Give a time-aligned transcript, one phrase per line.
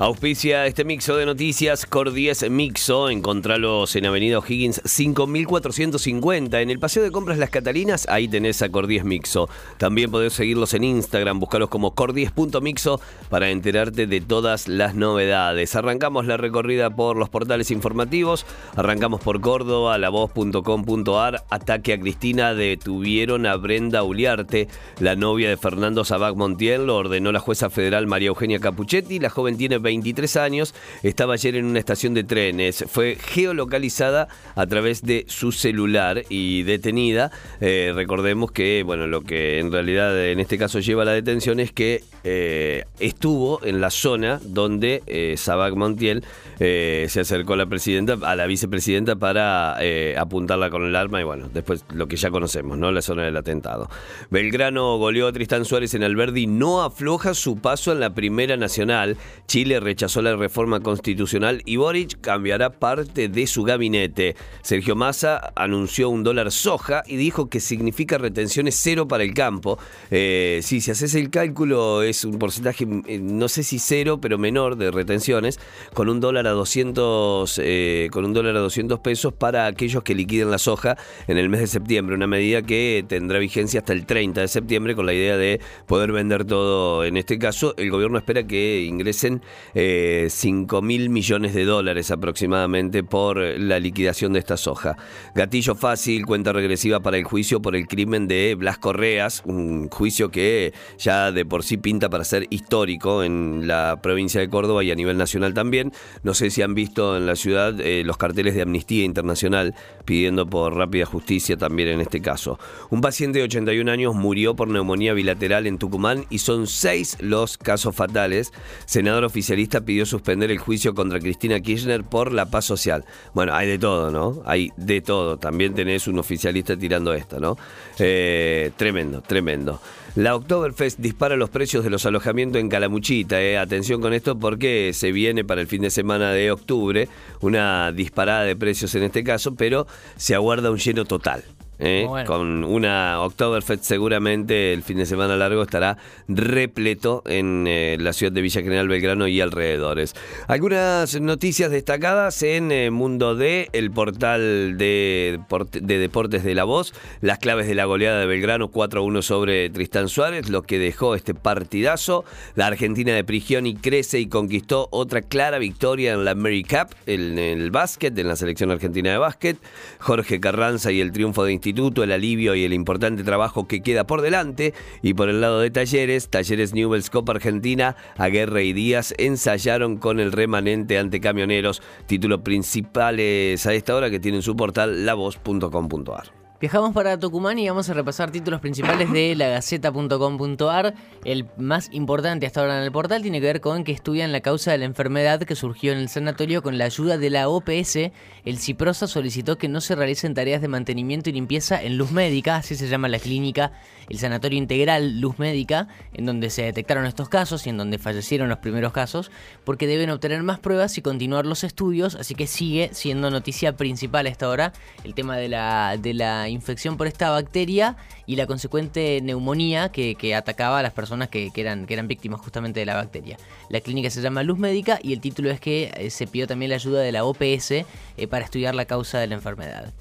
[0.00, 3.10] Auspicia este mixo de noticias, Cor 10 Mixo.
[3.10, 6.58] Encontralos en Avenida O'Higgins 5450.
[6.62, 9.50] En el Paseo de Compras Las Catalinas, ahí tenés a Cor 10 Mixo.
[9.76, 15.76] También podés seguirlos en Instagram, buscarlos como cor10.mixo para enterarte de todas las novedades.
[15.76, 18.46] Arrancamos la recorrida por los portales informativos.
[18.76, 21.44] Arrancamos por Córdoba, lavoz.com.ar.
[21.50, 22.54] Ataque a Cristina.
[22.54, 24.66] Detuvieron a Brenda Uliarte,
[24.98, 26.86] la novia de Fernando Sabac Montiel.
[26.86, 29.18] Lo ordenó la jueza federal María Eugenia Capuchetti.
[29.18, 30.72] La joven tiene 23 años,
[31.02, 32.84] estaba ayer en una estación de trenes.
[32.88, 37.32] Fue geolocalizada a través de su celular y detenida.
[37.60, 41.58] Eh, recordemos que, bueno, lo que en realidad en este caso lleva a la detención
[41.58, 46.22] es que eh, estuvo en la zona donde eh, Sabac Montiel
[46.58, 49.78] eh, se acercó a la presidenta, a la vicepresidenta para
[50.18, 52.92] apuntarla con el arma y bueno, después lo que ya conocemos, ¿no?
[52.92, 53.88] La zona del atentado.
[54.30, 59.16] Belgrano goleó a Tristán Suárez en Alberdi, no afloja su paso en la Primera Nacional.
[59.46, 64.36] Chile rechazó la reforma constitucional y Boric cambiará parte de su gabinete.
[64.62, 69.78] Sergio Massa anunció un dólar soja y dijo que significa retenciones cero para el campo.
[70.10, 74.38] Eh, sí, si haces el cálculo es un porcentaje, eh, no sé si cero, pero
[74.38, 75.58] menor de retenciones,
[75.94, 80.14] con un dólar a 200, eh, con un dólar a 200 pesos para aquellos que
[80.14, 82.14] liquiden la soja en el mes de septiembre.
[82.14, 86.12] Una medida que tendrá vigencia hasta el 30 de septiembre con la idea de poder
[86.12, 87.04] vender todo.
[87.04, 89.42] En este caso, el gobierno espera que ingresen
[89.74, 94.96] eh, 5 mil millones de dólares aproximadamente por la liquidación de esta soja.
[95.34, 100.30] Gatillo fácil, cuenta regresiva para el juicio por el crimen de Blas Correas, un juicio
[100.30, 104.90] que ya de por sí pinta para ser histórico en la provincia de Córdoba y
[104.90, 105.92] a nivel nacional también.
[106.22, 110.46] No sé si han visto en la ciudad eh, los carteles de Amnistía Internacional pidiendo
[110.46, 112.58] por rápida justicia también en este caso.
[112.90, 117.58] Un paciente de 81 años murió por neumonía bilateral en Tucumán y son seis los
[117.58, 118.52] casos fatales.
[118.86, 123.04] Senador oficialista pidió suspender el juicio contra Cristina Kirchner por la paz social.
[123.34, 124.42] Bueno, hay de todo, ¿no?
[124.46, 125.38] Hay de todo.
[125.38, 127.58] También tenés un oficialista tirando esto, ¿no?
[127.98, 129.80] Eh, tremendo, tremendo.
[130.14, 133.42] La Oktoberfest dispara los precios de los alojamientos en Calamuchita.
[133.42, 133.58] Eh.
[133.58, 137.08] Atención con esto porque se viene para el fin de semana de octubre
[137.40, 141.42] una disparada de precios en este caso, pero se aguarda un lleno total.
[141.80, 142.06] ¿Eh?
[142.26, 145.96] Con una Oktoberfest seguramente el fin de semana largo estará
[146.28, 150.14] repleto en eh, la ciudad de Villa General Belgrano y alrededores.
[150.46, 155.40] Algunas noticias destacadas en eh, Mundo D, el portal de,
[155.80, 160.08] de, Deportes de la Voz, las claves de la goleada de Belgrano 4-1 sobre Tristán
[160.08, 162.24] Suárez, lo que dejó este partidazo.
[162.54, 167.38] La Argentina de Prigioni crece y conquistó otra clara victoria en la Mary Cup, en
[167.38, 169.56] el básquet, en la selección argentina de básquet.
[169.98, 171.69] Jorge Carranza y el triunfo de instituto,
[172.02, 174.74] el alivio y el importante trabajo que queda por delante.
[175.02, 180.20] Y por el lado de Talleres, Talleres Newell's Copa Argentina, Aguerre y Díaz ensayaron con
[180.20, 181.82] el remanente ante camioneros.
[182.06, 186.39] Títulos principales a esta hora que tienen su portal lavoz.com.ar.
[186.60, 190.94] Viajamos para Tucumán y vamos a repasar títulos principales de lagaceta.com.ar.
[191.24, 194.42] El más importante hasta ahora en el portal tiene que ver con que estudian la
[194.42, 198.10] causa de la enfermedad que surgió en el sanatorio con la ayuda de la OPS.
[198.44, 202.56] El Ciprosa solicitó que no se realicen tareas de mantenimiento y limpieza en Luz Médica,
[202.56, 203.72] así se llama la clínica,
[204.10, 208.50] el Sanatorio Integral Luz Médica, en donde se detectaron estos casos y en donde fallecieron
[208.50, 209.30] los primeros casos,
[209.64, 214.26] porque deben obtener más pruebas y continuar los estudios, así que sigue siendo noticia principal
[214.26, 214.72] hasta ahora
[215.04, 217.96] el tema de la, de la infección por esta bacteria
[218.26, 222.94] y la consecuente neumonía que, atacaba a las personas que, eran, víctimas justamente de la
[222.94, 223.36] bacteria.
[223.68, 226.70] La clínica se llama Luz Médica y el título es que eh, se pidió también
[226.70, 227.86] la ayuda de la OPS eh,
[228.28, 229.92] para estudiar la causa de la enfermedad.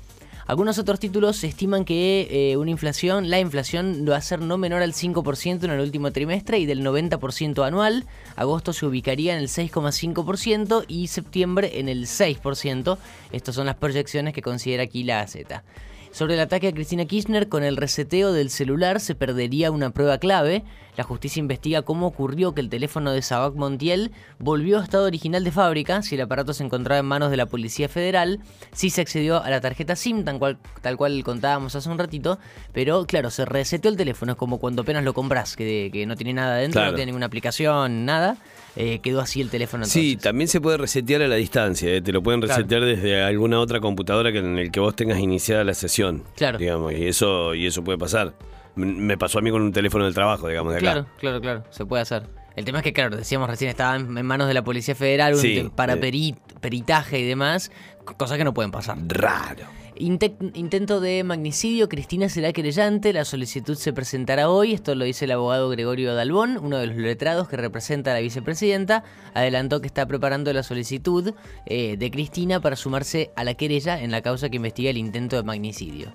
[0.49, 4.81] Algunos otros títulos estiman que eh, una inflación, la inflación va a ser no menor
[4.81, 8.07] al 5% en el último trimestre y del 90% anual.
[8.35, 12.97] Agosto se ubicaría en el 6,5% y septiembre en el 6%.
[13.31, 15.63] Estas son las proyecciones que considera aquí la Z.
[16.11, 20.17] Sobre el ataque a Cristina Kirchner, con el reseteo del celular se perdería una prueba
[20.17, 20.63] clave.
[20.99, 25.45] La justicia investiga cómo ocurrió que el teléfono de Sabac Montiel volvió a estado original
[25.45, 28.41] de fábrica, si el aparato se encontraba en manos de la Policía Federal,
[28.73, 32.37] si se accedió a la tarjeta SIM, tal cual, tal cual contábamos hace un ratito,
[32.73, 36.17] pero claro, se reseteó el teléfono, es como cuando apenas lo compras, que, que no
[36.17, 38.35] tiene nada dentro, no tiene ninguna aplicación, nada.
[38.75, 39.85] Eh, quedó así el teléfono.
[39.85, 43.61] Sí, también se puede resetear a la distancia, eh, te lo pueden resetear desde alguna
[43.61, 46.25] otra computadora que en el que vos tengas iniciada la sesión.
[46.35, 46.57] Claro.
[46.57, 48.33] Digamos, y eso, y eso puede pasar.
[48.79, 50.91] Me pasó a mí con un teléfono del trabajo, digamos, de acá.
[50.91, 52.23] Claro, claro, claro, se puede hacer.
[52.55, 55.35] El tema es que, claro, decíamos recién, estaba en manos de la Policía Federal
[55.75, 57.71] para peritaje y demás,
[58.17, 58.97] cosas que no pueden pasar.
[59.07, 59.63] Raro.
[59.95, 65.31] intento de magnicidio, Cristina será querellante, la solicitud se presentará hoy, esto lo dice el
[65.31, 69.03] abogado Gregorio Dalbón, uno de los letrados que representa a la vicepresidenta,
[69.33, 71.33] adelantó que está preparando la solicitud
[71.65, 75.37] eh, de Cristina para sumarse a la querella en la causa que investiga el intento
[75.37, 76.11] de magnicidio.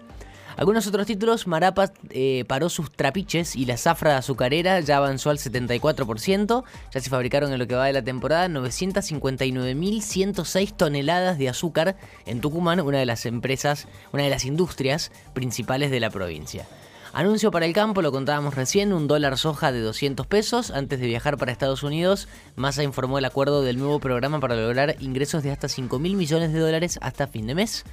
[0.57, 5.39] Algunos otros títulos, Marapa eh, paró sus trapiches y la zafra azucarera ya avanzó al
[5.39, 11.97] 74%, ya se fabricaron en lo que va de la temporada 959.106 toneladas de azúcar
[12.27, 16.67] en Tucumán, una de las empresas, una de las industrias principales de la provincia.
[17.17, 20.73] Anuncio para el campo, lo contábamos recién, un dólar soja de 200 pesos.
[20.73, 24.97] Antes de viajar para Estados Unidos, Massa informó el acuerdo del nuevo programa para lograr
[24.99, 27.85] ingresos de hasta 5 mil millones de dólares hasta fin de mes.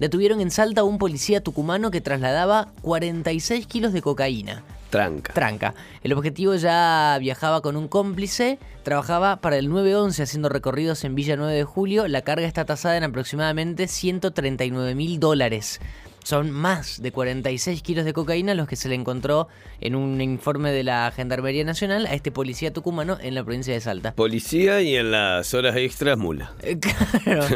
[0.00, 4.64] Detuvieron en Salta a un policía tucumano que trasladaba 46 kilos de cocaína.
[4.88, 5.34] Tranca.
[5.34, 5.74] Tranca.
[6.02, 11.36] El objetivo ya viajaba con un cómplice, trabajaba para el 911 haciendo recorridos en Villa
[11.36, 12.08] 9 de Julio.
[12.08, 15.80] La carga está tasada en aproximadamente 139 mil dólares.
[16.24, 19.48] Son más de 46 kilos de cocaína los que se le encontró
[19.80, 23.80] en un informe de la Gendarmería Nacional a este policía tucumano en la provincia de
[23.80, 24.14] Salta.
[24.14, 26.52] Policía y en las horas extras mula.
[26.62, 26.78] Eh,
[27.24, 27.46] claro.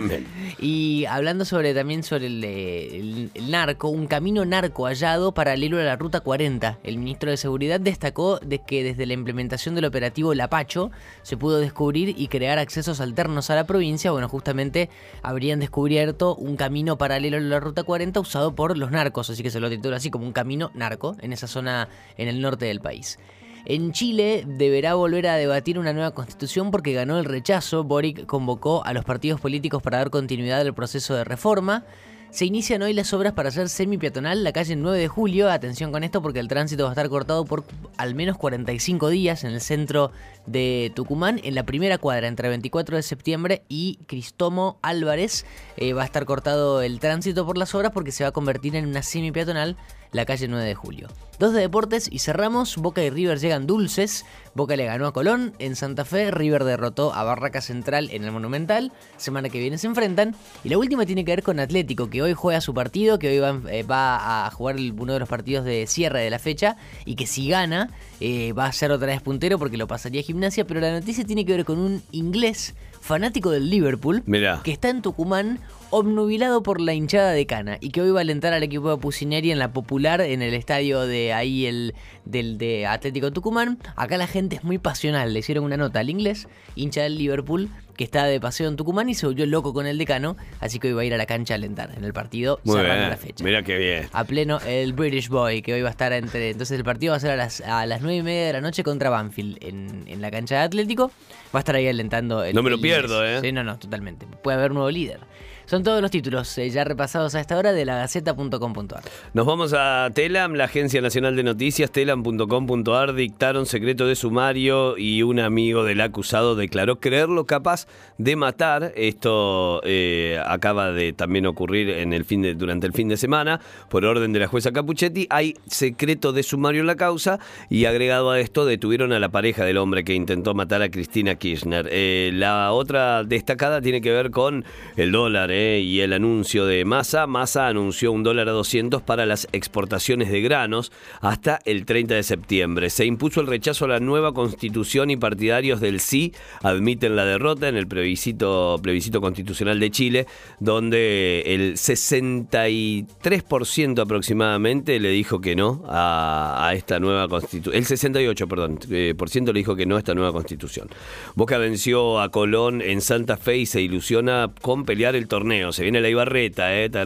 [0.58, 6.20] y hablando sobre también sobre el, narco, un camino narco hallado paralelo a la Ruta
[6.20, 6.78] 40.
[6.82, 10.90] El ministro de Seguridad destacó de que desde la implementación del operativo Lapacho
[11.22, 14.10] se pudo descubrir y crear accesos alternos a la provincia.
[14.10, 14.88] Bueno, justamente
[15.22, 19.50] habrían descubierto un camino paralelo a la Ruta 40 usado por los narcos, así que
[19.50, 22.80] se lo titula así como un camino narco en esa zona en el norte del
[22.80, 23.18] país.
[23.66, 27.82] En Chile deberá volver a debatir una nueva constitución porque ganó el rechazo.
[27.82, 31.84] Boric convocó a los partidos políticos para dar continuidad al proceso de reforma.
[32.34, 35.48] Se inician hoy las obras para hacer semi-peatonal la calle 9 de julio.
[35.48, 37.62] Atención con esto porque el tránsito va a estar cortado por
[37.96, 40.10] al menos 45 días en el centro
[40.44, 45.46] de Tucumán, en la primera cuadra entre 24 de septiembre y Cristomo Álvarez.
[45.76, 48.74] Eh, va a estar cortado el tránsito por las obras porque se va a convertir
[48.74, 49.76] en una semi-peatonal
[50.10, 51.08] la calle 9 de julio.
[51.38, 52.76] Dos de deportes y cerramos.
[52.76, 54.24] Boca y River llegan dulces.
[54.54, 56.30] Boca le ganó a Colón en Santa Fe.
[56.30, 58.92] River derrotó a Barraca Central en el Monumental.
[59.16, 60.36] Semana que viene se enfrentan.
[60.62, 63.38] Y la última tiene que ver con Atlético, que hoy juega su partido, que hoy
[63.38, 66.76] va, eh, a jugar uno de los partidos de cierre de la fecha.
[67.04, 67.90] Y que si gana,
[68.20, 70.66] eh, va a ser otra vez puntero porque lo pasaría a gimnasia.
[70.66, 74.22] Pero la noticia tiene que ver con un inglés fanático del Liverpool,
[74.62, 75.60] que está en Tucumán
[75.94, 78.96] obnubilado por la hinchada de Cana y que hoy va a alentar al equipo de
[78.96, 81.94] Pusineri en la popular en el estadio de ahí el
[82.24, 83.78] del de Atlético Tucumán.
[83.94, 87.68] Acá la gente es muy pasional, le hicieron una nota al inglés, hincha del Liverpool,
[87.96, 90.88] que está de paseo en Tucumán y se volvió loco con el decano, así que
[90.88, 93.16] hoy va a ir a la cancha a alentar en el partido Muy cerrando la
[93.16, 93.44] fecha.
[93.44, 94.08] Mira qué bien.
[94.12, 96.50] A pleno el British Boy, que hoy va a estar entre.
[96.50, 98.60] Entonces el partido va a ser a las, a las 9 y media de la
[98.60, 101.12] noche contra Banfield en, en la cancha de Atlético.
[101.54, 102.52] Va a estar ahí alentando el.
[102.54, 103.40] No me lo pierdo, ¿eh?
[103.40, 104.26] Sí, no, no, totalmente.
[104.42, 105.20] Puede haber un nuevo líder.
[105.66, 109.02] Son todos los títulos eh, ya repasados a esta hora de la Gaceta.com.ar.
[109.32, 115.22] Nos vamos a Telam, la Agencia Nacional de Noticias, telam.com.ar, dictaron secreto de sumario y
[115.22, 117.86] un amigo del acusado declaró creerlo capaz
[118.18, 118.92] de matar.
[118.96, 123.60] Esto eh, acaba de también ocurrir en el fin de, durante el fin de semana
[123.88, 125.26] por orden de la jueza Capuchetti.
[125.30, 127.38] Hay secreto de sumario en la causa
[127.70, 131.36] y agregado a esto detuvieron a la pareja del hombre que intentó matar a Cristina
[131.36, 131.88] Kirchner.
[131.90, 134.64] Eh, la otra destacada tiene que ver con
[134.96, 137.26] el dólar y el anuncio de Massa.
[137.26, 142.22] Massa anunció un dólar a 200 para las exportaciones de granos hasta el 30 de
[142.22, 142.90] septiembre.
[142.90, 146.32] Se impuso el rechazo a la nueva constitución y partidarios del sí
[146.62, 150.26] admiten la derrota en el plebiscito, plebiscito constitucional de Chile,
[150.60, 157.76] donde el 63% aproximadamente le dijo que no a, esta nueva constitución.
[157.76, 160.88] El 68, perdón, eh, por ciento le dijo que no a esta nueva constitución.
[161.34, 165.82] Boca venció a Colón en Santa Fe y se ilusiona con pelear el torneo se
[165.82, 166.90] viene la Ibarreta, ¿eh?
[166.90, 167.04] ¿Qué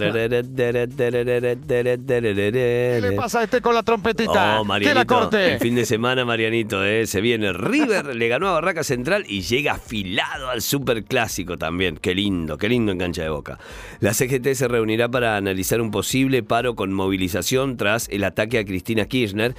[3.03, 4.61] le pasa a este con la trompetita?
[4.61, 5.55] Oh, la corte?
[5.55, 6.81] El fin de semana, Marianito.
[7.05, 11.97] Se viene River, le ganó a Barraca Central y llega afilado al Superclásico también.
[11.97, 13.59] Qué lindo, qué lindo en cancha de boca.
[14.01, 18.65] La CGT se reunirá para analizar un posible paro con movilización tras el ataque a
[18.65, 19.55] Cristina Kirchner.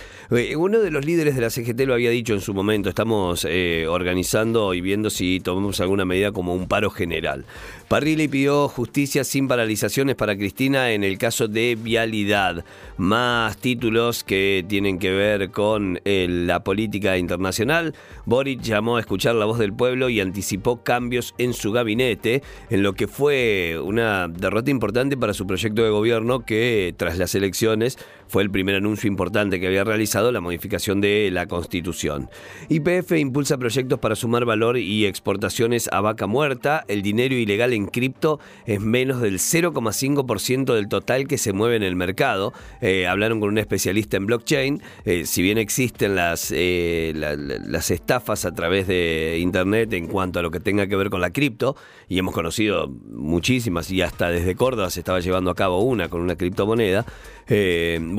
[0.56, 2.90] Uno de los líderes de la CGT lo había dicho en su momento.
[2.90, 3.46] Estamos
[3.90, 7.46] organizando y viendo si tomamos alguna medida como un paro general.
[7.88, 12.64] Parrilli pidió justicia sin paralizaciones para Cristina en el caso de vialidad.
[12.98, 17.96] Más títulos que tienen que ver con la política internacional.
[18.26, 22.84] Boric llamó a escuchar la voz del pueblo y anticipó cambios en su gabinete, en
[22.84, 27.98] lo que fue una derrota importante para su proyecto de gobierno que tras las elecciones
[28.30, 32.30] fue el primer anuncio importante que había realizado la modificación de la Constitución.
[32.70, 36.86] IPF impulsa proyectos para sumar valor y exportaciones a vaca muerta.
[36.88, 41.84] El dinero ilegal en cripto es menos del 0,5% del total que se mueve en
[41.84, 42.54] el mercado.
[42.82, 44.82] Eh, hablaron con un especialista en blockchain.
[45.06, 50.44] Eh, si bien existen las, eh, las estafas a través de Internet en cuanto a
[50.44, 51.76] lo que tenga que ver con la cripto,
[52.08, 56.22] y hemos conocido muchísimas, y hasta desde Córdoba se estaba llevando a cabo una con
[56.22, 57.06] una criptomoneda,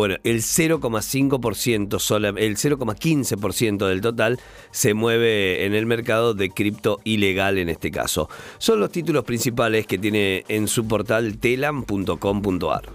[0.00, 4.40] bueno, el 0,5%, el 0,15% del total
[4.70, 8.30] se mueve en el mercado de cripto ilegal en este caso.
[8.56, 12.88] Son los títulos principales que tiene en su portal telam.com.ar.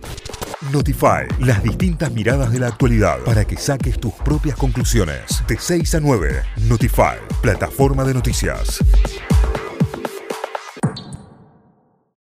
[0.71, 5.43] Notify, las distintas miradas de la actualidad para que saques tus propias conclusiones.
[5.47, 8.83] De 6 a 9, Notify, plataforma de noticias.